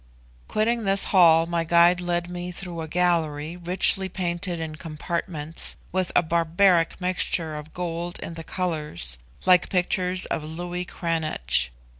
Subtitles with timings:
[0.47, 6.11] Quitting this hall, my guide led me through a gallery richly painted in compartments, with
[6.15, 11.69] a barbaric mixture of gold in the colours, like pictures by Louis Cranach.